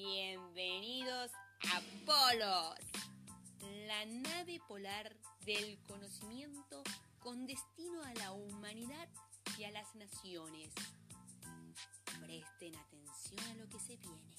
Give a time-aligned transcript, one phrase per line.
[0.00, 1.32] Bienvenidos
[1.74, 2.78] a Polos,
[3.88, 6.84] la nave polar del conocimiento
[7.18, 9.08] con destino a la humanidad
[9.58, 10.72] y a las naciones.
[12.24, 14.36] Presten atención a lo que se viene.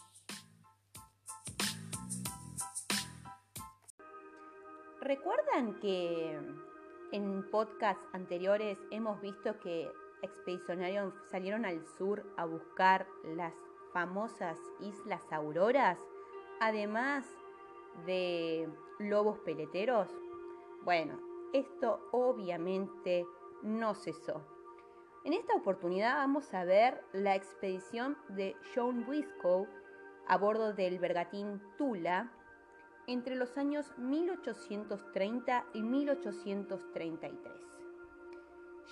[5.01, 6.39] ¿Recuerdan que
[7.11, 9.91] en podcasts anteriores hemos visto que
[10.21, 13.53] expedicionarios salieron al sur a buscar las
[13.93, 15.99] famosas Islas Auroras,
[16.59, 17.25] además
[18.05, 20.09] de lobos peleteros?
[20.83, 21.19] Bueno,
[21.53, 23.25] esto obviamente
[23.63, 24.45] no cesó.
[25.25, 29.67] En esta oportunidad vamos a ver la expedición de John Wiscoe
[30.27, 32.31] a bordo del bergatín Tula
[33.07, 37.69] entre los años 1830 y 1833.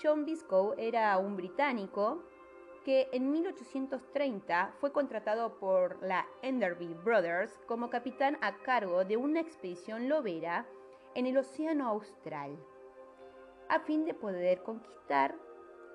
[0.02, 2.24] John Biscoe era un británico
[2.88, 9.42] que en 1830 fue contratado por la Enderby Brothers como capitán a cargo de una
[9.42, 10.66] expedición lobera
[11.14, 12.58] en el Océano Austral,
[13.68, 15.36] a fin de poder conquistar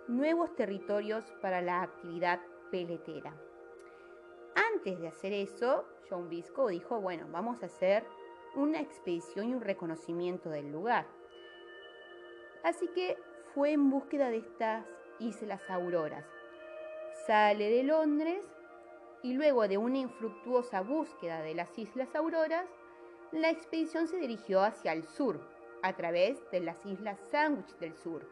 [0.07, 2.41] nuevos territorios para la actividad
[2.71, 3.35] peletera.
[4.75, 8.05] Antes de hacer eso, John Biscoe dijo, bueno, vamos a hacer
[8.55, 11.07] una expedición y un reconocimiento del lugar.
[12.63, 13.17] Así que
[13.55, 14.87] fue en búsqueda de estas
[15.21, 16.42] islas auroras.
[17.27, 18.45] Sale de Londres
[19.23, 22.69] y luego de una infructuosa búsqueda de las islas auroras,
[23.31, 25.41] la expedición se dirigió hacia el sur,
[25.83, 28.29] a través de las islas Sandwich del Sur.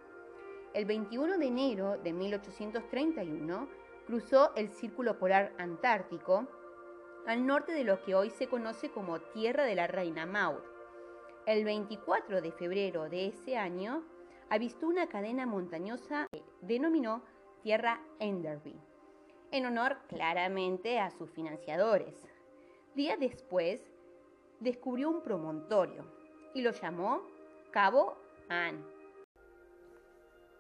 [0.74, 3.68] El 21 de enero de 1831
[4.06, 6.48] cruzó el Círculo Polar Antártico
[7.28, 10.62] al norte de lo que hoy se conoce como Tierra de la Reina Maud.
[11.46, 14.02] El 24 de febrero de ese año
[14.48, 17.22] avistó una cadena montañosa que denominó
[17.62, 18.75] Tierra Enderby,
[19.50, 22.14] en honor claramente a sus financiadores.
[22.94, 23.83] Días después
[24.61, 26.06] descubrió un promontorio
[26.55, 27.20] y lo llamó
[27.70, 28.17] Cabo
[28.48, 28.83] Ann.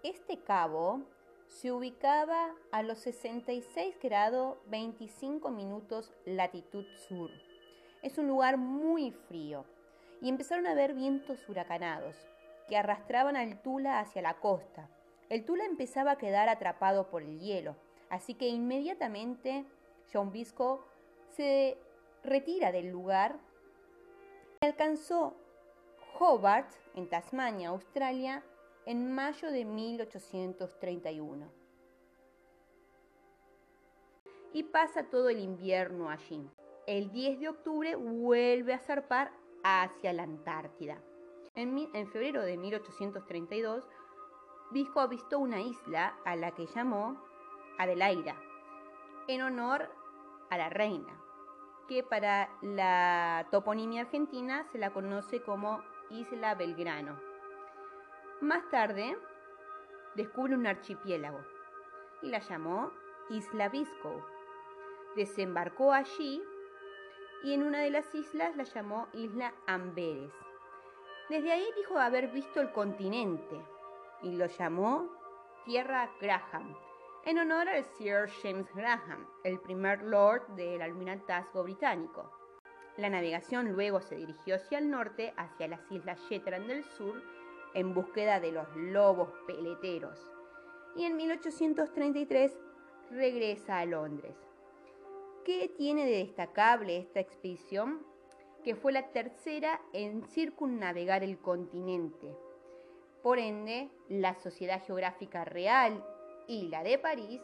[0.02, 1.00] Este cabo
[1.46, 7.30] se ubicaba a los 66 grados 25 minutos latitud sur.
[8.02, 9.64] Es un lugar muy frío
[10.20, 12.16] y empezaron a haber vientos huracanados
[12.68, 14.88] que arrastraban al Tula hacia la costa.
[15.30, 17.76] El Tula empezaba a quedar atrapado por el hielo,
[18.08, 19.64] así que inmediatamente
[20.12, 20.84] John Bisco
[21.36, 21.78] se
[22.24, 23.38] retira del lugar
[24.60, 25.36] y alcanzó
[26.18, 28.42] Hobart, en Tasmania, Australia,
[28.86, 31.48] en mayo de 1831.
[34.52, 36.50] Y pasa todo el invierno allí.
[36.88, 39.30] El 10 de octubre vuelve a zarpar
[39.62, 41.00] hacia la Antártida.
[41.54, 43.88] En, febrero de 1832,
[44.70, 47.20] Visco avistó una isla a la que llamó
[47.76, 48.36] Adelaida,
[49.26, 49.90] en honor
[50.48, 51.12] a la reina,
[51.88, 57.18] que para la toponimia argentina se la conoce como Isla Belgrano.
[58.40, 59.18] Más tarde,
[60.14, 61.40] descubre un archipiélago
[62.22, 62.92] y la llamó
[63.28, 64.24] Isla Visco.
[65.16, 66.40] Desembarcó allí
[67.42, 70.32] y en una de las islas la llamó Isla Amberes.
[71.28, 73.60] Desde ahí dijo haber visto el continente
[74.22, 75.08] y lo llamó
[75.64, 76.76] Tierra Graham,
[77.24, 82.30] en honor al Sir James Graham, el primer lord del almirantazgo británico.
[82.96, 87.22] La navegación luego se dirigió hacia el norte, hacia las islas Shetland del sur,
[87.74, 90.18] en búsqueda de los lobos peleteros
[90.96, 92.58] y en 1833
[93.10, 94.36] regresa a Londres.
[95.44, 98.04] ¿Qué tiene de destacable esta expedición?
[98.64, 102.36] Que fue la tercera en circunnavegar el continente.
[103.22, 106.02] Por ende, la Sociedad Geográfica Real
[106.46, 107.42] y la de París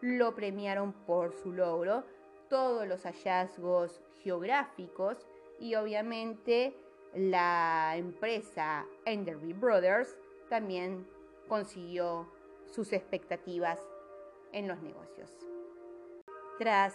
[0.00, 2.04] lo premiaron por su logro,
[2.50, 5.26] todos los hallazgos geográficos
[5.58, 6.76] y obviamente
[7.14, 10.14] la empresa Enderby Brothers
[10.50, 11.08] también
[11.48, 12.28] consiguió
[12.66, 13.80] sus expectativas
[14.52, 15.30] en los negocios.
[16.58, 16.94] Tras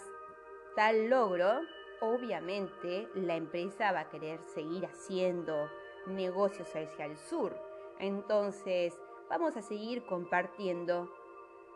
[0.76, 1.60] tal logro,
[2.00, 5.68] obviamente la empresa va a querer seguir haciendo
[6.06, 7.69] negocios hacia el sur.
[8.00, 8.98] Entonces,
[9.28, 11.12] vamos a seguir compartiendo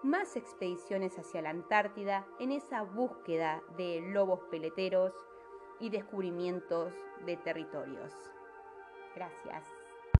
[0.03, 5.15] más expediciones hacia la Antártida en esa búsqueda de lobos peleteros
[5.81, 6.93] y descubrimientos
[7.25, 8.12] de territorios.
[9.15, 9.74] Gracias.